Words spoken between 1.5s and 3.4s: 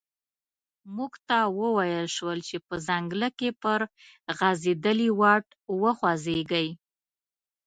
و ویل شول چې په ځنګله